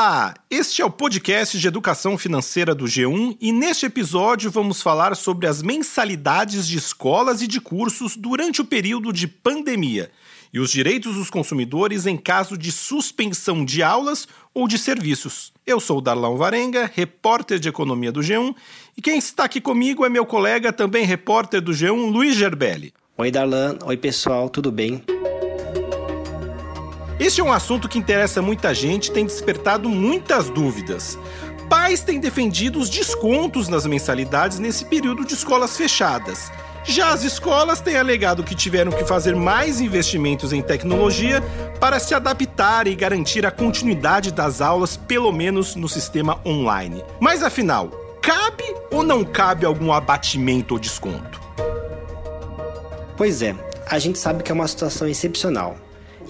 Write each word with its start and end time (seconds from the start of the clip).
Olá! 0.00 0.32
Este 0.48 0.80
é 0.80 0.84
o 0.84 0.90
podcast 0.90 1.58
de 1.58 1.66
educação 1.66 2.16
financeira 2.16 2.72
do 2.72 2.84
G1 2.84 3.36
e 3.40 3.50
neste 3.50 3.84
episódio 3.84 4.48
vamos 4.48 4.80
falar 4.80 5.16
sobre 5.16 5.48
as 5.48 5.60
mensalidades 5.60 6.68
de 6.68 6.78
escolas 6.78 7.42
e 7.42 7.48
de 7.48 7.60
cursos 7.60 8.16
durante 8.16 8.60
o 8.60 8.64
período 8.64 9.12
de 9.12 9.26
pandemia 9.26 10.08
e 10.54 10.60
os 10.60 10.70
direitos 10.70 11.16
dos 11.16 11.28
consumidores 11.30 12.06
em 12.06 12.16
caso 12.16 12.56
de 12.56 12.70
suspensão 12.70 13.64
de 13.64 13.82
aulas 13.82 14.28
ou 14.54 14.68
de 14.68 14.78
serviços. 14.78 15.52
Eu 15.66 15.80
sou 15.80 16.00
Darlão 16.00 16.36
Varenga, 16.36 16.88
repórter 16.94 17.58
de 17.58 17.68
economia 17.68 18.12
do 18.12 18.20
G1, 18.20 18.54
e 18.96 19.02
quem 19.02 19.18
está 19.18 19.42
aqui 19.46 19.60
comigo 19.60 20.06
é 20.06 20.08
meu 20.08 20.24
colega, 20.24 20.72
também 20.72 21.04
repórter 21.04 21.60
do 21.60 21.72
G1, 21.72 22.08
Luiz 22.08 22.36
Gerbelli. 22.36 22.94
Oi, 23.16 23.32
Darlan. 23.32 23.76
Oi, 23.84 23.96
pessoal, 23.96 24.48
tudo 24.48 24.70
bem? 24.70 25.02
Este 27.18 27.40
é 27.40 27.44
um 27.44 27.52
assunto 27.52 27.88
que 27.88 27.98
interessa 27.98 28.40
muita 28.40 28.72
gente 28.72 29.08
e 29.08 29.12
tem 29.12 29.26
despertado 29.26 29.88
muitas 29.88 30.48
dúvidas. 30.48 31.18
Pais 31.68 32.00
têm 32.00 32.20
defendido 32.20 32.78
os 32.78 32.88
descontos 32.88 33.66
nas 33.68 33.84
mensalidades 33.84 34.60
nesse 34.60 34.84
período 34.84 35.24
de 35.24 35.34
escolas 35.34 35.76
fechadas. 35.76 36.52
Já 36.84 37.12
as 37.12 37.24
escolas 37.24 37.80
têm 37.80 37.96
alegado 37.96 38.44
que 38.44 38.54
tiveram 38.54 38.92
que 38.92 39.04
fazer 39.04 39.34
mais 39.34 39.80
investimentos 39.80 40.52
em 40.52 40.62
tecnologia 40.62 41.42
para 41.80 41.98
se 41.98 42.14
adaptar 42.14 42.86
e 42.86 42.94
garantir 42.94 43.44
a 43.44 43.50
continuidade 43.50 44.30
das 44.32 44.60
aulas, 44.60 44.96
pelo 44.96 45.32
menos 45.32 45.74
no 45.74 45.88
sistema 45.88 46.40
online. 46.46 47.04
Mas 47.18 47.42
afinal, 47.42 47.90
cabe 48.22 48.64
ou 48.92 49.02
não 49.02 49.24
cabe 49.24 49.66
algum 49.66 49.92
abatimento 49.92 50.74
ou 50.74 50.80
desconto? 50.80 51.40
Pois 53.16 53.42
é, 53.42 53.56
a 53.90 53.98
gente 53.98 54.20
sabe 54.20 54.44
que 54.44 54.52
é 54.52 54.54
uma 54.54 54.68
situação 54.68 55.08
excepcional 55.08 55.76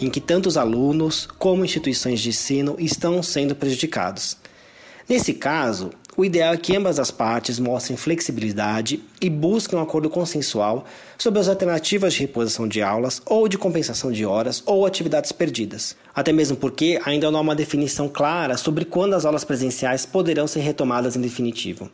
em 0.01 0.11
que 0.11 0.21
tanto 0.21 0.49
os 0.49 0.57
alunos 0.57 1.29
como 1.39 1.65
instituições 1.65 2.21
de 2.21 2.31
ensino 2.31 2.77
estão 2.79 3.23
sendo 3.23 3.55
prejudicados. 3.55 4.37
Nesse 5.09 5.33
caso, 5.33 5.91
o 6.19 6.25
ideal 6.25 6.53
é 6.53 6.57
que 6.57 6.77
ambas 6.77 6.99
as 6.99 7.11
partes 7.11 7.61
mostrem 7.61 7.97
flexibilidade 7.97 9.01
e 9.21 9.31
busquem 9.31 9.79
um 9.79 9.83
acordo 9.83 10.11
consensual 10.11 10.85
sobre 11.17 11.39
as 11.39 11.49
alternativas 11.49 12.13
de 12.13 12.21
reposição 12.21 12.67
de 12.67 12.83
aulas 12.83 13.23
ou 13.25 13.47
de 13.47 13.57
compensação 13.57 14.11
de 14.11 14.27
horas 14.27 14.61
ou 14.67 14.85
atividades 14.85 15.31
perdidas. 15.31 15.97
Até 16.15 16.33
mesmo 16.33 16.57
porque 16.57 17.01
ainda 17.05 17.31
não 17.31 17.39
há 17.39 17.43
uma 17.43 17.55
definição 17.55 18.09
clara 18.09 18.57
sobre 18.57 18.85
quando 18.85 19.15
as 19.15 19.25
aulas 19.25 19.45
presenciais 19.45 20.05
poderão 20.05 20.49
ser 20.49 20.61
retomadas 20.61 21.15
em 21.15 21.21
definitivo. 21.21 21.89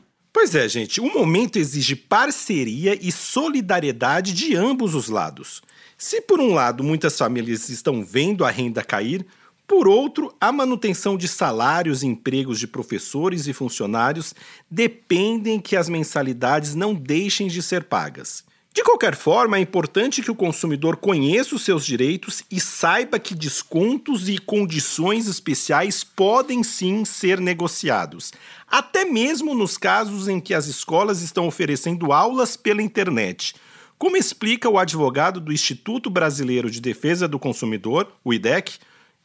Pois 0.45 0.55
é, 0.55 0.69
gente, 0.69 1.01
o 1.01 1.11
momento 1.11 1.59
exige 1.59 1.97
parceria 1.97 2.99
e 3.01 3.11
solidariedade 3.11 4.35
de 4.35 4.55
ambos 4.55 4.95
os 4.95 5.09
lados. 5.09 5.63
Se 5.97 6.21
por 6.21 6.39
um 6.39 6.53
lado 6.53 6.85
muitas 6.85 7.17
famílias 7.17 7.71
estão 7.71 8.05
vendo 8.05 8.45
a 8.45 8.51
renda 8.51 8.85
cair, 8.85 9.25
por 9.67 9.89
outro, 9.89 10.35
a 10.39 10.53
manutenção 10.53 11.17
de 11.17 11.29
salários 11.29 12.03
e 12.03 12.07
empregos 12.07 12.59
de 12.61 12.67
professores 12.67 13.47
e 13.47 13.55
funcionários 13.55 14.35
dependem 14.71 15.59
que 15.59 15.77
as 15.77 15.89
mensalidades 15.89 16.75
não 16.75 16.93
deixem 16.93 17.49
de 17.49 17.63
ser 17.63 17.85
pagas. 17.85 18.45
De 18.75 18.83
qualquer 18.83 19.15
forma, 19.15 19.57
é 19.57 19.61
importante 19.61 20.21
que 20.21 20.31
o 20.31 20.35
consumidor 20.35 20.97
conheça 20.97 21.55
os 21.55 21.65
seus 21.65 21.87
direitos 21.87 22.43
e 22.51 22.59
saiba 22.59 23.19
que 23.19 23.35
descontos 23.35 24.29
e 24.29 24.37
condições 24.37 25.29
especiais 25.29 26.03
podem 26.03 26.63
sim 26.65 27.05
ser 27.05 27.41
negociados, 27.41 28.33
até 28.69 29.05
mesmo 29.05 29.55
nos 29.55 29.79
casos 29.79 30.27
em 30.27 30.41
que 30.41 30.53
as 30.53 30.67
escolas 30.67 31.23
estão 31.23 31.47
oferecendo 31.47 32.13
aulas 32.13 32.57
pela 32.57 32.83
internet 32.83 33.55
como 33.99 34.17
explica 34.17 34.69
o 34.69 34.79
advogado 34.79 35.41
do 35.41 35.53
Instituto 35.53 36.11
Brasileiro 36.11 36.71
de 36.71 36.81
Defesa 36.81 37.27
do 37.27 37.39
Consumidor, 37.39 38.09
o 38.25 38.35
IDEC, 38.35 38.79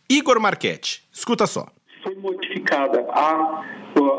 Igor 0.10 0.40
Marchetti. 0.40 1.04
Escuta 1.12 1.46
só. 1.46 1.68
Foi 2.04 2.16
modificada 2.16 3.06
a, 3.10 3.66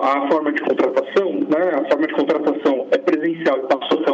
a 0.02 0.28
forma 0.30 0.52
de 0.52 0.60
contratação, 0.60 1.32
né? 1.32 1.70
a 1.74 1.88
forma 1.88 2.06
de 2.06 2.14
contratação 2.14 2.88
é 2.90 2.98
presencial 2.98 3.58
e 3.58 3.68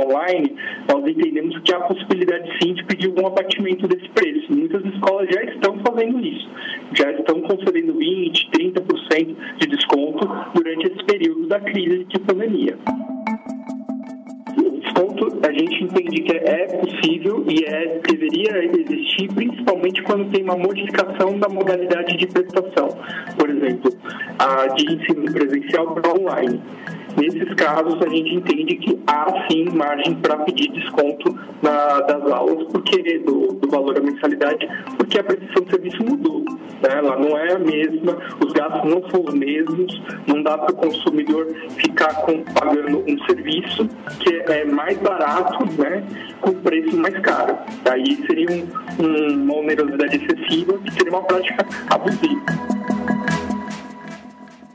online, 0.07 0.55
nós 0.89 1.07
entendemos 1.07 1.59
que 1.61 1.75
há 1.75 1.81
possibilidade 1.81 2.51
sim 2.63 2.75
de 2.75 2.85
pedir 2.85 3.09
um 3.11 3.27
abatimento 3.27 3.87
desse 3.89 4.09
preço. 4.11 4.53
Muitas 4.53 4.85
escolas 4.85 5.29
já 5.33 5.43
estão 5.45 5.79
fazendo 5.87 6.21
isso, 6.25 6.49
já 6.95 7.11
estão 7.13 7.41
concedendo 7.43 7.95
20%, 7.95 8.51
30% 8.53 9.37
de 9.59 9.67
desconto 9.69 10.29
durante 10.55 10.87
esse 10.87 11.05
período 11.05 11.47
da 11.49 11.61
crise 11.61 12.05
de 12.05 12.19
pandemia 12.21 12.77
ponto 14.97 15.47
a 15.47 15.53
gente 15.53 15.85
entende 15.85 16.23
que 16.23 16.37
é 16.37 16.67
possível 16.79 17.45
e 17.49 17.65
é, 17.65 18.01
deveria 18.07 18.65
existir, 18.65 19.29
principalmente 19.35 20.03
quando 20.03 20.31
tem 20.31 20.43
uma 20.43 20.57
modificação 20.57 21.39
da 21.39 21.49
modalidade 21.49 22.17
de 22.17 22.27
prestação. 22.27 22.89
Por 23.39 23.51
exemplo, 23.51 23.93
a 24.39 24.67
de 24.69 24.95
ensino 24.95 25.31
presencial 25.31 25.95
para 25.95 26.13
online. 26.13 26.61
Casos, 27.57 28.01
a 28.03 28.09
gente 28.09 28.35
entende 28.35 28.77
que 28.77 28.99
há 29.07 29.47
sim 29.51 29.65
margem 29.71 30.15
para 30.17 30.37
pedir 30.39 30.71
desconto 30.73 31.35
na, 31.63 32.01
das 32.01 32.31
aulas 32.31 32.65
porque 32.71 33.19
do, 33.21 33.55
do, 33.55 33.69
valor 33.69 33.95
da 33.95 34.01
mensalidade, 34.01 34.69
porque 34.97 35.19
a 35.19 35.25
prestação 35.25 35.65
de 35.65 35.71
serviço 35.71 36.05
mudou. 36.05 36.45
Né? 36.45 36.89
Ela 36.91 37.19
não 37.19 37.37
é 37.37 37.55
a 37.55 37.59
mesma, 37.59 38.19
os 38.45 38.53
gastos 38.53 38.91
não 38.91 39.09
são 39.11 39.25
os 39.25 39.35
mesmos, 39.35 40.03
não 40.27 40.43
dá 40.43 40.59
para 40.59 40.73
o 40.73 40.77
consumidor 40.77 41.47
ficar 41.77 42.15
com, 42.23 42.43
pagando 42.43 43.03
um 43.07 43.19
serviço 43.27 43.89
que 44.21 44.35
é 44.53 44.65
mais 44.65 44.99
barato, 44.99 45.65
né, 45.81 46.05
com 46.41 46.53
preço 46.53 46.97
mais 46.97 47.19
caro. 47.21 47.57
Aí 47.91 48.17
seria 48.27 48.47
um, 48.51 49.05
um, 49.05 49.43
uma 49.45 49.57
onerosidade 49.57 50.17
excessiva, 50.17 50.79
que 50.79 50.93
seria 50.93 51.11
uma 51.11 51.23
prática 51.23 51.67
abusiva. 51.91 52.96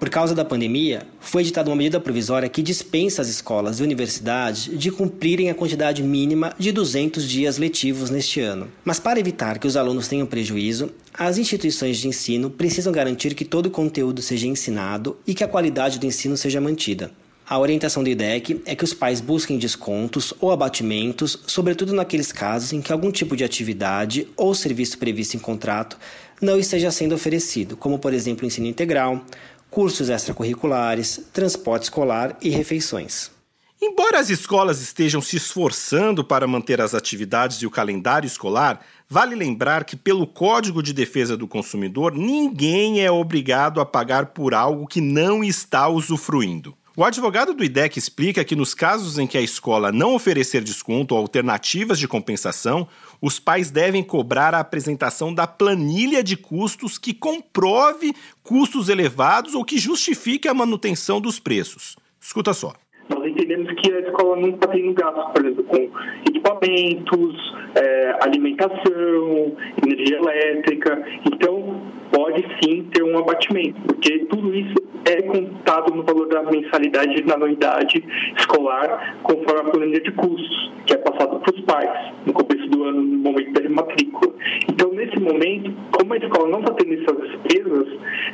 Por 0.02 0.10
causa 0.10 0.34
da 0.34 0.44
pandemia, 0.44 1.04
foi 1.20 1.44
editada 1.44 1.70
uma 1.70 1.76
medida 1.76 2.00
provisória 2.00 2.50
que 2.50 2.64
dispensa 2.64 3.22
as 3.22 3.28
escolas 3.28 3.80
e 3.80 3.84
universidades 3.84 4.68
de 4.76 4.90
cumprirem 4.90 5.52
a 5.52 5.54
quantidade 5.54 6.02
mínima 6.02 6.56
de 6.58 6.72
200 6.72 7.30
dias 7.30 7.60
letivos 7.60 8.10
neste 8.10 8.40
ano. 8.40 8.68
Mas 8.84 9.00
para 9.00 9.20
evitar 9.20 9.60
que 9.60 9.68
os 9.68 9.78
alunos 9.78 10.08
tenham 10.08 10.26
prejuízo, 10.26 10.90
as 11.14 11.38
instituições 11.38 11.98
de 11.98 12.08
ensino 12.08 12.50
precisam 12.50 12.92
garantir 12.92 13.36
que 13.36 13.46
todo 13.46 13.68
o 13.68 13.72
conteúdo 13.72 14.24
seja 14.24 14.48
ensinado 14.48 15.18
e 15.28 15.36
que 15.36 15.44
a 15.44 15.48
qualidade 15.48 16.00
do 16.00 16.08
ensino 16.08 16.36
seja 16.36 16.60
mantida. 16.60 17.12
A 17.48 17.60
orientação 17.60 18.02
do 18.02 18.10
IDEC 18.10 18.60
é 18.66 18.74
que 18.74 18.84
os 18.84 18.96
pais 18.96 19.22
busquem 19.22 19.60
descontos 19.60 20.34
ou 20.40 20.52
abatimentos, 20.52 21.38
sobretudo 21.46 21.94
naqueles 21.94 22.32
casos 22.32 22.74
em 22.74 22.82
que 22.82 22.92
algum 22.92 23.12
tipo 23.12 23.38
de 23.38 23.44
atividade 23.44 24.28
ou 24.36 24.56
serviço 24.56 24.98
previsto 24.98 25.36
em 25.36 25.40
contrato 25.40 25.96
não 26.42 26.58
esteja 26.58 26.90
sendo 26.90 27.14
oferecido, 27.14 27.78
como 27.78 28.00
por 28.00 28.14
exemplo 28.14 28.48
ensino 28.48 28.66
integral, 28.66 29.24
cursos 29.72 30.10
extracurriculares, 30.10 31.22
transporte 31.32 31.84
escolar 31.84 32.38
e 32.42 32.50
refeições. 32.50 33.32
Embora 33.82 34.20
as 34.20 34.30
escolas 34.30 34.80
estejam 34.80 35.22
se 35.22 35.38
esforçando 35.38 36.24
para 36.24 36.46
manter 36.46 36.80
as 36.80 36.94
atividades 36.94 37.58
e 37.64 37.66
o 37.66 37.72
calendário 37.72 38.28
escolar, 38.28 38.82
vale 39.10 39.34
lembrar 39.34 39.86
que, 39.86 39.96
pelo 39.96 40.28
Código 40.28 40.84
de 40.84 40.94
Defesa 40.94 41.36
do 41.36 41.48
Consumidor, 41.48 42.14
ninguém 42.14 43.02
é 43.02 43.10
obrigado 43.10 43.82
a 43.82 43.86
pagar 43.86 44.28
por 44.28 44.54
algo 44.54 44.86
que 44.86 45.02
não 45.02 45.44
está 45.44 45.88
usufruindo. 45.88 46.78
O 46.96 47.06
advogado 47.06 47.54
do 47.54 47.64
IDEC 47.64 47.98
explica 47.98 48.44
que, 48.44 48.54
nos 48.54 48.74
casos 48.74 49.18
em 49.18 49.26
que 49.26 49.38
a 49.38 49.42
escola 49.42 49.94
não 49.94 50.14
oferecer 50.14 50.62
desconto 50.62 51.16
ou 51.16 51.22
alternativas 51.22 51.98
de 51.98 52.06
compensação, 52.06 52.86
os 53.22 53.40
pais 53.40 53.72
devem 53.72 54.04
cobrar 54.04 54.54
a 54.54 54.60
apresentação 54.60 55.34
da 55.34 55.48
planilha 55.48 56.22
de 56.22 56.36
custos 56.36 56.98
que 56.98 57.14
comprove 57.14 58.14
custos 58.44 58.90
elevados 58.90 59.56
ou 59.56 59.64
que 59.64 59.78
justifique 59.78 60.50
a 60.50 60.54
manutenção 60.54 61.22
dos 61.22 61.40
preços. 61.40 61.96
Escuta 62.20 62.52
só. 62.54 62.74
Nós 63.10 63.26
entendemos 63.26 63.72
que 63.82 63.94
a 63.94 64.00
escola 64.02 64.36
não 64.36 64.50
está 64.50 64.68
tendo 64.68 64.94
gasto, 64.94 65.34
por 65.34 65.46
exemplo, 65.46 65.64
com 65.64 65.90
equipamentos, 66.28 67.54
é, 67.76 68.18
alimentação, 68.22 69.56
energia 69.82 70.18
elétrica. 70.18 71.06
Então, 71.26 72.01
pode 72.12 72.46
sim 72.62 72.84
ter 72.94 73.04
um 73.04 73.18
abatimento, 73.18 73.80
porque 73.82 74.20
tudo 74.26 74.54
isso 74.54 74.76
é 75.06 75.22
contado 75.24 75.94
no 75.96 76.04
valor 76.04 76.28
da 76.28 76.44
mensalidade 76.44 77.24
na 77.26 77.34
anuidade 77.36 78.04
escolar, 78.38 79.18
conforme 79.24 79.62
a 79.62 79.72
planilha 79.72 80.02
de 80.02 80.12
custos, 80.12 80.72
que 80.86 80.94
é 80.94 80.98
passada 80.98 81.40
para 81.40 81.56
os 81.56 81.62
pais 81.62 82.14
no 82.26 82.34
começo 82.34 82.70
do 82.70 82.84
ano, 82.84 83.02
no 83.02 83.18
momento 83.18 83.54
da 83.54 83.70
matrícula. 83.70 84.34
Então, 84.70 84.92
nesse 84.94 85.20
momento, 85.20 85.74
como 85.92 86.14
a 86.14 86.18
escola 86.18 86.50
não 86.50 86.60
está 86.60 86.74
tendo 86.74 86.94
essas 86.94 87.30
despesas, 87.30 87.88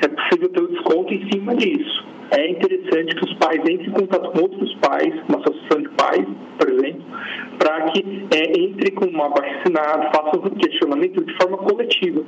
é 0.03 0.07
possível 0.07 0.49
ter 0.49 0.61
um 0.61 0.67
desconto 0.67 1.13
em 1.13 1.31
cima 1.31 1.55
disso. 1.55 2.05
É 2.31 2.49
interessante 2.49 3.15
que 3.15 3.23
os 3.23 3.33
pais 3.35 3.59
entrem 3.59 3.87
em 3.87 3.91
contato 3.91 4.31
com 4.31 4.41
outros 4.41 4.73
pais, 4.75 5.13
uma 5.29 5.39
associação 5.39 5.81
de 5.81 5.89
pais, 5.89 6.25
por 6.59 6.69
exemplo, 6.69 7.01
para 7.57 7.81
que 7.91 8.27
é, 8.35 8.59
entre 8.59 8.91
com 8.91 9.05
uma 9.05 9.27
abaixo 9.27 9.59
assinado, 9.59 10.03
façam 10.13 10.41
o 10.41 10.55
questionamento 10.55 11.23
de 11.23 11.33
forma 11.37 11.57
coletiva, 11.57 12.23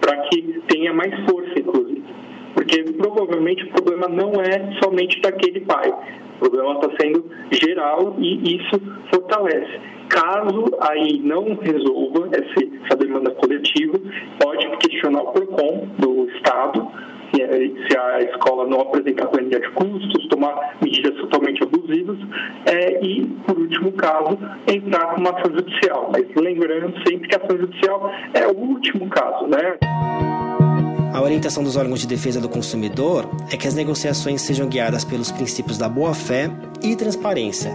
para 0.00 0.16
que 0.28 0.60
tenha 0.68 0.92
mais 0.92 1.12
força, 1.28 1.58
inclusive. 1.58 2.02
Porque 2.54 2.82
provavelmente 2.94 3.64
o 3.64 3.70
problema 3.70 4.08
não 4.08 4.32
é 4.40 4.80
somente 4.82 5.20
daquele 5.20 5.60
pai. 5.60 5.88
O 6.36 6.48
problema 6.48 6.74
está 6.74 6.90
sendo 7.00 7.24
geral 7.52 8.16
e 8.18 8.56
isso 8.56 8.80
fortalece. 9.12 9.80
Caso 10.08 10.64
aí 10.80 11.20
não 11.20 11.54
resolva 11.54 12.28
essa 12.32 12.96
demanda 12.96 13.30
coletiva, 13.32 13.98
pode 14.40 14.68
questionar 14.78 15.22
o 15.22 15.32
PROCON 15.32 15.86
do 15.98 16.28
Estado, 16.30 16.88
se 17.32 17.96
a 17.96 18.18
escola 18.22 18.66
não 18.66 18.80
apresentar 18.80 19.26
planilha 19.26 19.60
de 19.60 19.70
custos, 19.70 20.26
tomar 20.28 20.76
medidas 20.82 21.14
totalmente 21.16 21.62
é, 22.66 23.04
e, 23.04 23.26
por 23.46 23.58
último 23.58 23.92
caso, 23.92 24.38
entrar 24.66 25.14
com 25.14 25.20
uma 25.20 25.30
ação 25.30 25.52
judicial. 25.52 26.10
Mas 26.12 26.26
lembrando 26.36 26.94
sempre 27.06 27.28
que 27.28 27.34
a 27.34 27.38
ação 27.38 27.58
judicial 27.58 28.10
é 28.34 28.46
o 28.46 28.56
último 28.56 29.08
caso, 29.08 29.46
né? 29.46 29.76
A 31.12 31.20
orientação 31.20 31.64
dos 31.64 31.76
órgãos 31.76 32.00
de 32.00 32.06
defesa 32.06 32.40
do 32.40 32.48
consumidor 32.48 33.28
é 33.52 33.56
que 33.56 33.66
as 33.66 33.74
negociações 33.74 34.40
sejam 34.42 34.68
guiadas 34.68 35.04
pelos 35.04 35.32
princípios 35.32 35.76
da 35.76 35.88
boa-fé 35.88 36.48
e 36.82 36.94
transparência, 36.94 37.72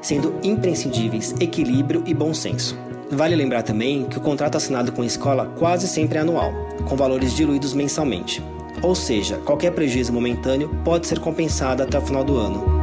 sendo 0.00 0.34
imprescindíveis 0.42 1.34
equilíbrio 1.38 2.02
e 2.06 2.14
bom 2.14 2.32
senso. 2.32 2.78
Vale 3.10 3.36
lembrar 3.36 3.62
também 3.62 4.04
que 4.04 4.18
o 4.18 4.20
contrato 4.20 4.56
assinado 4.56 4.92
com 4.92 5.02
a 5.02 5.06
escola 5.06 5.52
quase 5.58 5.86
sempre 5.86 6.18
é 6.18 6.22
anual, 6.22 6.52
com 6.88 6.96
valores 6.96 7.34
diluídos 7.34 7.74
mensalmente. 7.74 8.42
Ou 8.82 8.94
seja, 8.94 9.36
qualquer 9.38 9.72
prejuízo 9.72 10.12
momentâneo 10.12 10.70
pode 10.84 11.06
ser 11.06 11.18
compensado 11.18 11.82
até 11.82 11.98
o 11.98 12.02
final 12.02 12.24
do 12.24 12.36
ano. 12.36 12.77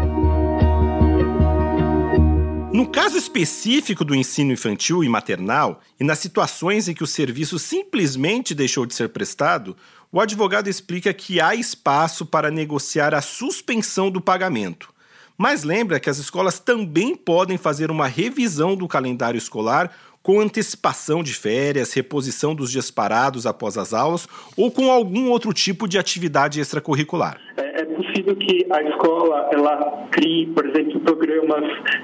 No 2.75 2.85
caso 2.85 3.17
específico 3.17 4.03
do 4.03 4.13
ensino 4.13 4.51
infantil 4.51 5.01
e 5.01 5.07
maternal, 5.07 5.79
e 5.97 6.03
nas 6.03 6.19
situações 6.19 6.89
em 6.89 6.93
que 6.93 7.05
o 7.05 7.07
serviço 7.07 7.57
simplesmente 7.57 8.53
deixou 8.53 8.85
de 8.85 8.93
ser 8.93 9.07
prestado, 9.07 9.77
o 10.11 10.19
advogado 10.19 10.67
explica 10.67 11.13
que 11.13 11.39
há 11.39 11.55
espaço 11.55 12.25
para 12.25 12.51
negociar 12.51 13.13
a 13.13 13.21
suspensão 13.21 14.11
do 14.11 14.19
pagamento. 14.19 14.93
Mas 15.37 15.63
lembra 15.63 16.01
que 16.01 16.09
as 16.09 16.17
escolas 16.17 16.59
também 16.59 17.15
podem 17.15 17.57
fazer 17.57 17.89
uma 17.89 18.07
revisão 18.07 18.75
do 18.75 18.89
calendário 18.89 19.37
escolar 19.37 19.89
com 20.21 20.41
antecipação 20.41 21.23
de 21.23 21.33
férias, 21.33 21.93
reposição 21.93 22.53
dos 22.53 22.69
dias 22.69 22.91
parados 22.91 23.45
após 23.45 23.77
as 23.77 23.93
aulas 23.93 24.27
ou 24.57 24.69
com 24.69 24.91
algum 24.91 25.29
outro 25.29 25.53
tipo 25.53 25.87
de 25.87 25.97
atividade 25.97 26.59
extracurricular. 26.59 27.39
É, 27.55 27.64
possível 27.95 28.35
que 28.35 28.65
a 28.69 28.81
escola 28.83 29.49
ela 29.51 30.07
crie, 30.11 30.47
por 30.47 30.65
exemplo, 30.65 30.99
programas 31.01 31.63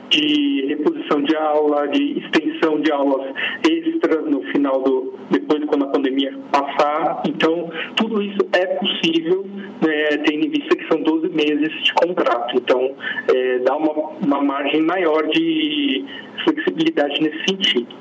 de 0.09 0.65
reposição 0.67 1.21
de 1.21 1.35
aula, 1.35 1.87
de 1.87 2.19
extensão 2.19 2.81
de 2.81 2.91
aulas 2.91 3.33
extras 3.67 4.25
no 4.29 4.41
final 4.51 4.81
do 4.81 5.13
depois 5.29 5.63
quando 5.65 5.85
a 5.85 5.87
pandemia 5.89 6.33
passar. 6.51 7.23
Então 7.27 7.69
tudo 7.95 8.21
isso 8.21 8.39
é 8.53 8.65
possível, 8.65 9.45
né, 9.81 10.17
tendo 10.25 10.45
em 10.45 10.49
vista 10.49 10.75
que 10.75 10.87
são 10.87 11.01
12 11.01 11.29
meses 11.29 11.71
de 11.83 11.93
contrato. 11.93 12.55
Então 12.55 12.91
é, 13.33 13.59
dá 13.59 13.75
uma, 13.75 13.91
uma 14.23 14.41
margem 14.41 14.81
maior 14.81 15.27
de 15.27 16.05
flexibilidade 16.43 17.21
nesse 17.21 17.39
sentido. 17.47 17.95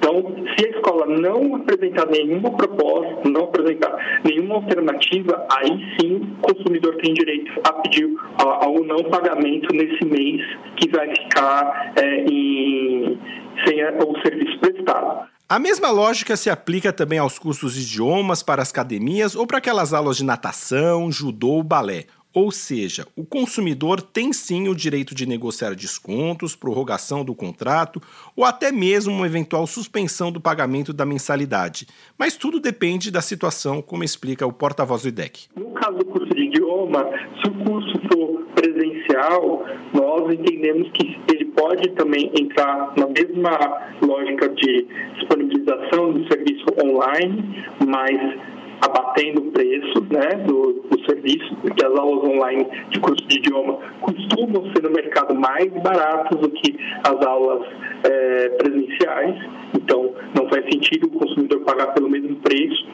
Então, 0.00 0.34
se 0.56 0.66
a 0.66 0.70
escola 0.70 1.06
não 1.06 1.56
apresentar 1.56 2.06
nenhuma 2.06 2.50
proposta, 2.56 3.28
não 3.28 3.44
apresentar 3.44 4.22
nenhuma 4.24 4.54
alternativa, 4.54 5.46
aí 5.52 5.78
sim 6.00 6.16
o 6.16 6.40
consumidor 6.40 6.96
tem 6.96 7.12
direito 7.12 7.52
a 7.62 7.72
pedir 7.74 8.08
ao 8.38 8.82
não 8.82 9.04
pagamento 9.04 9.68
nesse 9.74 10.02
mês 10.06 10.40
que 10.76 10.88
vai 10.88 11.06
ficar 11.14 11.92
é, 11.96 12.24
em, 12.24 13.18
sem 13.66 13.84
o 13.84 14.22
serviço 14.22 14.58
prestado. 14.58 15.28
A 15.46 15.58
mesma 15.58 15.90
lógica 15.90 16.34
se 16.34 16.48
aplica 16.48 16.92
também 16.92 17.18
aos 17.18 17.38
cursos 17.38 17.74
de 17.74 17.82
idiomas 17.82 18.42
para 18.42 18.62
as 18.62 18.70
academias 18.70 19.36
ou 19.36 19.46
para 19.46 19.58
aquelas 19.58 19.92
aulas 19.92 20.16
de 20.16 20.24
natação, 20.24 21.12
judô 21.12 21.56
ou 21.56 21.62
balé. 21.62 22.04
Ou 22.32 22.52
seja, 22.52 23.06
o 23.16 23.24
consumidor 23.24 24.00
tem 24.00 24.32
sim 24.32 24.68
o 24.68 24.74
direito 24.74 25.14
de 25.16 25.26
negociar 25.26 25.74
descontos, 25.74 26.54
prorrogação 26.54 27.24
do 27.24 27.34
contrato 27.34 28.00
ou 28.36 28.44
até 28.44 28.70
mesmo 28.70 29.12
uma 29.12 29.26
eventual 29.26 29.66
suspensão 29.66 30.30
do 30.30 30.40
pagamento 30.40 30.92
da 30.92 31.04
mensalidade. 31.04 31.88
Mas 32.16 32.36
tudo 32.36 32.60
depende 32.60 33.10
da 33.10 33.20
situação, 33.20 33.82
como 33.82 34.04
explica 34.04 34.46
o 34.46 34.52
porta-voz 34.52 35.02
do 35.02 35.08
IDEC. 35.08 35.48
No 35.56 35.70
caso 35.72 35.98
do 35.98 36.04
curso 36.04 36.32
de 36.32 36.42
idioma, 36.42 37.04
se 37.42 37.50
o 37.50 37.64
curso 37.64 38.00
for 38.12 38.44
presencial, 38.54 39.64
nós 39.92 40.32
entendemos 40.32 40.88
que 40.92 41.18
ele 41.32 41.46
pode 41.46 41.90
também 41.90 42.30
entrar 42.38 42.94
na 42.96 43.08
mesma 43.08 43.58
lógica 44.02 44.48
de 44.50 44.86
disponibilização 45.18 46.12
do 46.12 46.28
serviço 46.28 46.66
online, 46.84 47.66
mas 47.86 48.59
abatendo 48.80 49.40
o 49.42 49.52
preço 49.52 50.00
né, 50.10 50.44
do, 50.46 50.82
do, 50.88 51.04
serviço, 51.06 51.54
porque 51.60 51.84
as 51.84 51.92
aulas 51.98 52.24
online 52.24 52.66
de 52.90 53.00
curso 53.00 53.26
de 53.26 53.38
idioma 53.38 53.78
costumam 54.00 54.70
ser 54.72 54.82
no 54.82 54.90
mercado 54.90 55.34
mais 55.34 55.70
baratas 55.82 56.38
do 56.38 56.50
que 56.50 56.76
as 57.04 57.26
aulas 57.26 57.66
é, 58.04 58.48
presenciais, 58.50 59.36
então 59.74 60.14
não 60.34 60.48
faz 60.48 60.64
sentido 60.64 61.06
o 61.06 61.10
consumidor 61.10 61.60
pagar 61.60 61.88
pelo 61.94 62.08
mesmo 62.08 62.36
preço, 62.36 62.86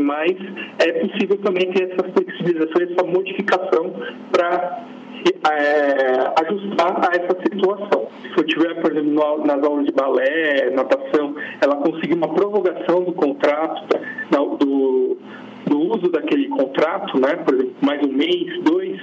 mas 0.00 0.32
é 0.78 0.92
possível 0.92 1.38
também 1.38 1.70
ter 1.72 1.92
essa 1.92 2.12
flexibilização, 2.12 2.82
essa 2.82 3.06
modificação 3.06 3.92
para 4.30 4.86
é, 5.50 6.44
ajustar 6.44 7.08
a 7.08 7.16
essa 7.16 7.36
situação. 7.42 8.08
Se 8.22 8.38
eu 8.38 8.44
tiver, 8.44 8.74
por 8.80 8.92
exemplo, 8.92 9.46
nas 9.46 9.62
aulas 9.62 9.86
de 9.86 9.92
balé, 9.92 10.70
natação, 10.70 11.34
ela 11.60 11.76
conseguir 11.76 12.14
uma 12.14 12.28
prorrogação 12.28 13.02
do 13.04 13.12
contrato, 13.12 13.86
do, 14.58 15.16
do 15.66 15.78
uso 15.78 16.10
daquele 16.10 16.48
contrato, 16.48 17.18
né, 17.20 17.36
por 17.36 17.54
exemplo, 17.54 17.74
mais 17.80 18.02
um 18.02 18.12
mês, 18.12 18.62
dois, 18.62 19.00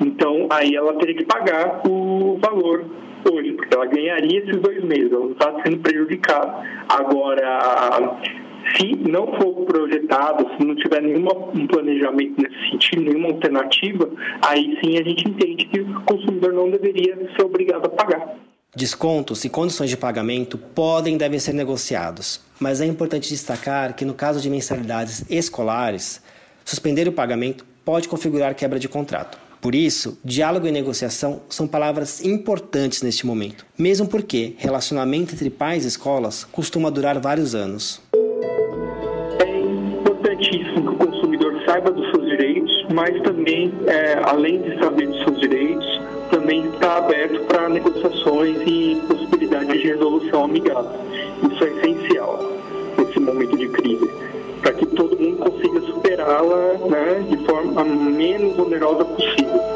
então 0.00 0.48
aí 0.50 0.74
ela 0.74 0.94
teria 0.94 1.14
que 1.14 1.24
pagar 1.24 1.82
o 1.88 2.38
valor 2.40 2.84
hoje, 3.30 3.52
porque 3.52 3.74
ela 3.74 3.86
ganharia 3.86 4.40
esses 4.40 4.60
dois 4.60 4.82
meses, 4.84 5.12
ela 5.12 5.24
não 5.24 5.32
está 5.32 5.52
sendo 5.62 5.78
prejudicada. 5.78 6.54
Agora, 6.88 8.18
se 8.76 8.96
não 9.08 9.26
for 9.38 9.64
projetado, 9.66 10.46
se 10.56 10.64
não 10.64 10.74
tiver 10.76 11.02
nenhum 11.02 11.26
planejamento 11.66 12.40
nesse 12.40 12.70
sentido, 12.70 13.02
nenhuma 13.02 13.28
alternativa, 13.28 14.10
aí 14.46 14.78
sim 14.82 14.98
a 14.98 15.02
gente 15.02 15.28
entende 15.28 15.66
que 15.66 15.80
o 15.80 16.00
consumidor 16.02 16.52
não 16.52 16.70
deveria 16.70 17.16
ser 17.36 17.44
obrigado 17.44 17.86
a 17.86 17.88
pagar. 17.88 18.36
Descontos 18.76 19.44
e 19.44 19.48
condições 19.48 19.88
de 19.88 19.96
pagamento 19.96 20.58
podem 20.58 21.14
e 21.14 21.18
devem 21.18 21.38
ser 21.38 21.52
negociados, 21.52 22.40
mas 22.58 22.80
é 22.80 22.86
importante 22.86 23.28
destacar 23.28 23.94
que 23.94 24.04
no 24.04 24.14
caso 24.14 24.40
de 24.40 24.50
mensalidades 24.50 25.24
escolares, 25.30 26.20
suspender 26.64 27.06
o 27.06 27.12
pagamento 27.12 27.64
pode 27.84 28.08
configurar 28.08 28.54
quebra 28.54 28.78
de 28.78 28.88
contrato. 28.88 29.38
Por 29.64 29.74
isso, 29.74 30.18
diálogo 30.22 30.66
e 30.66 30.70
negociação 30.70 31.40
são 31.48 31.66
palavras 31.66 32.22
importantes 32.22 33.00
neste 33.00 33.24
momento, 33.24 33.64
mesmo 33.78 34.06
porque 34.06 34.54
relacionamento 34.58 35.34
entre 35.34 35.48
pais 35.48 35.86
e 35.86 35.88
escolas 35.88 36.44
costuma 36.44 36.90
durar 36.90 37.18
vários 37.18 37.54
anos 37.54 37.98
importantíssimo 40.54 40.96
que 40.96 41.04
o 41.04 41.08
consumidor 41.08 41.62
saiba 41.66 41.90
dos 41.90 42.10
seus 42.10 42.26
direitos, 42.26 42.86
mas 42.92 43.20
também, 43.22 43.72
é, 43.86 44.20
além 44.24 44.62
de 44.62 44.78
saber 44.78 45.06
dos 45.06 45.22
seus 45.24 45.40
direitos, 45.40 46.00
também 46.30 46.66
está 46.66 46.98
aberto 46.98 47.40
para 47.46 47.68
negociações 47.68 48.56
e 48.66 49.00
possibilidades 49.06 49.80
de 49.80 49.88
resolução 49.88 50.44
amigável. 50.44 50.90
Isso 51.50 51.64
é 51.64 51.68
essencial 51.68 52.52
nesse 52.98 53.20
momento 53.20 53.56
de 53.56 53.68
crise, 53.68 54.10
para 54.60 54.72
que 54.72 54.86
todo 54.86 55.18
mundo 55.18 55.36
consiga 55.38 55.80
superá-la 55.80 56.74
né, 56.88 57.24
de 57.28 57.36
forma 57.44 57.84
menos 57.84 58.58
onerosa 58.58 59.04
possível. 59.04 59.73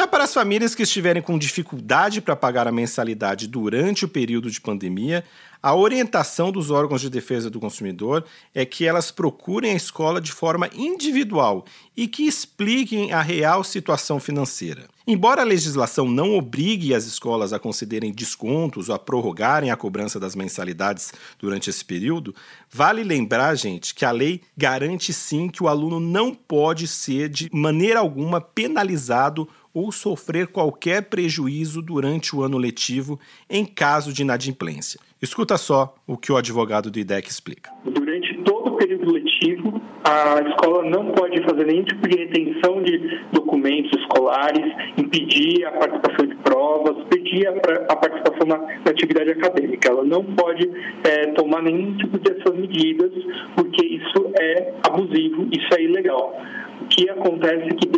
Já 0.00 0.06
para 0.06 0.24
as 0.24 0.32
famílias 0.32 0.74
que 0.74 0.82
estiverem 0.82 1.20
com 1.20 1.38
dificuldade 1.38 2.22
para 2.22 2.34
pagar 2.34 2.66
a 2.66 2.72
mensalidade 2.72 3.46
durante 3.46 4.06
o 4.06 4.08
período 4.08 4.50
de 4.50 4.58
pandemia, 4.58 5.22
a 5.62 5.74
orientação 5.74 6.50
dos 6.50 6.70
órgãos 6.70 7.02
de 7.02 7.10
defesa 7.10 7.50
do 7.50 7.60
consumidor 7.60 8.24
é 8.54 8.64
que 8.64 8.86
elas 8.86 9.10
procurem 9.10 9.72
a 9.72 9.76
escola 9.76 10.18
de 10.18 10.32
forma 10.32 10.70
individual 10.72 11.66
e 11.94 12.08
que 12.08 12.26
expliquem 12.26 13.12
a 13.12 13.20
real 13.20 13.62
situação 13.62 14.18
financeira. 14.18 14.88
Embora 15.06 15.42
a 15.42 15.44
legislação 15.44 16.08
não 16.08 16.34
obrigue 16.34 16.94
as 16.94 17.04
escolas 17.04 17.52
a 17.52 17.58
concederem 17.58 18.10
descontos 18.10 18.88
ou 18.88 18.94
a 18.94 18.98
prorrogarem 18.98 19.70
a 19.70 19.76
cobrança 19.76 20.18
das 20.18 20.34
mensalidades 20.34 21.12
durante 21.38 21.68
esse 21.68 21.84
período, 21.84 22.34
vale 22.70 23.04
lembrar, 23.04 23.54
gente, 23.54 23.94
que 23.94 24.06
a 24.06 24.10
lei 24.12 24.40
garante 24.56 25.12
sim 25.12 25.48
que 25.48 25.62
o 25.62 25.68
aluno 25.68 26.00
não 26.00 26.34
pode 26.34 26.88
ser 26.88 27.28
de 27.28 27.50
maneira 27.52 28.00
alguma 28.00 28.40
penalizado 28.40 29.46
ou 29.72 29.92
sofrer 29.92 30.48
qualquer 30.48 31.02
prejuízo 31.02 31.82
durante 31.82 32.34
o 32.34 32.42
ano 32.42 32.58
letivo 32.58 33.18
em 33.48 33.64
caso 33.64 34.12
de 34.12 34.22
inadimplência. 34.22 35.00
Escuta 35.22 35.58
só 35.58 35.94
o 36.06 36.16
que 36.16 36.32
o 36.32 36.36
advogado 36.36 36.90
do 36.90 36.98
IDEC 36.98 37.28
explica. 37.28 37.70
Durante 37.84 38.38
todo 38.42 38.72
o 38.72 38.76
período 38.76 39.12
letivo, 39.12 39.80
a 40.02 40.40
escola 40.48 40.82
não 40.88 41.12
pode 41.12 41.42
fazer 41.42 41.66
nenhum 41.66 41.84
tipo 41.84 42.08
de 42.08 42.16
retenção 42.16 42.82
de 42.82 43.20
documentos 43.32 43.90
escolares, 44.00 44.64
impedir 44.96 45.66
a 45.66 45.72
participação 45.72 46.26
de 46.26 46.34
provas, 46.36 46.96
impedir 47.04 47.46
a, 47.46 47.96
participação 47.96 48.46
na, 48.46 48.56
na, 48.56 48.90
atividade 48.90 49.30
acadêmica. 49.30 49.90
Ela 49.90 50.04
não 50.04 50.24
pode 50.24 50.70
é, 51.04 51.26
tomar 51.32 51.62
nenhum 51.62 51.96
tipo 51.98 52.18
dessas 52.18 52.56
medidas, 52.56 53.12
porque 53.54 53.84
isso 53.84 54.32
é 54.40 54.72
abusivo, 54.88 55.48
isso 55.52 55.68
é 55.76 55.82
ilegal. 55.82 56.34
O 56.80 56.86
que 56.86 57.10
acontece 57.10 57.68
é 57.68 57.74
que 57.74 57.88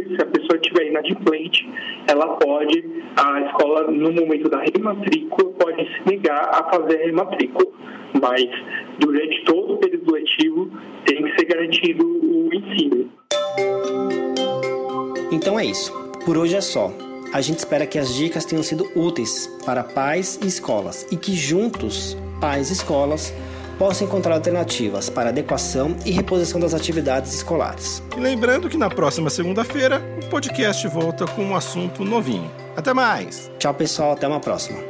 depois, 0.00 0.16
se 0.16 0.22
a 0.22 0.26
pessoa 0.26 0.56
estiver 0.56 0.86
inadimplente, 0.88 1.68
ela 2.08 2.26
pode, 2.36 2.84
a 3.16 3.40
escola, 3.42 3.90
no 3.90 4.12
momento 4.12 4.48
da 4.48 4.60
rematrícula, 4.60 5.50
pode 5.52 5.84
se 5.84 6.08
negar 6.08 6.48
a 6.52 6.64
fazer 6.70 7.02
a 7.02 7.06
rematrícula. 7.06 7.66
Mas, 8.20 8.46
durante 8.98 9.44
todo 9.44 9.74
o 9.74 9.76
período 9.78 10.12
letivo, 10.12 10.70
tem 11.06 11.22
que 11.22 11.38
ser 11.38 11.46
garantido 11.46 12.04
o 12.04 12.50
ensino. 12.52 13.10
Então 15.32 15.58
é 15.58 15.64
isso. 15.64 15.92
Por 16.24 16.36
hoje 16.36 16.56
é 16.56 16.60
só. 16.60 16.92
A 17.32 17.40
gente 17.40 17.58
espera 17.58 17.86
que 17.86 17.98
as 17.98 18.14
dicas 18.14 18.44
tenham 18.44 18.62
sido 18.62 18.90
úteis 18.96 19.46
para 19.64 19.84
pais 19.84 20.38
e 20.42 20.48
escolas 20.48 21.06
e 21.12 21.16
que 21.16 21.32
juntos, 21.32 22.16
pais 22.40 22.70
e 22.70 22.72
escolas, 22.72 23.32
possam 23.80 24.06
encontrar 24.06 24.34
alternativas 24.34 25.08
para 25.08 25.30
adequação 25.30 25.96
e 26.04 26.10
reposição 26.10 26.60
das 26.60 26.74
atividades 26.74 27.32
escolares. 27.32 28.02
E 28.14 28.20
lembrando 28.20 28.68
que 28.68 28.76
na 28.76 28.90
próxima 28.90 29.30
segunda-feira 29.30 30.02
o 30.22 30.28
podcast 30.28 30.86
volta 30.86 31.24
com 31.26 31.42
um 31.42 31.56
assunto 31.56 32.04
novinho. 32.04 32.50
Até 32.76 32.92
mais! 32.92 33.50
Tchau, 33.58 33.72
pessoal. 33.72 34.12
Até 34.12 34.28
uma 34.28 34.38
próxima. 34.38 34.89